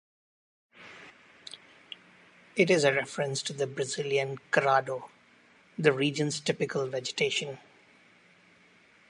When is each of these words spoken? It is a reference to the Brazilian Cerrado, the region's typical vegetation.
It 2.55 2.71
is 2.71 2.83
a 2.83 2.91
reference 2.91 3.43
to 3.43 3.53
the 3.53 3.67
Brazilian 3.67 4.39
Cerrado, 4.51 5.09
the 5.77 5.93
region's 5.93 6.39
typical 6.39 6.87
vegetation. 6.87 7.59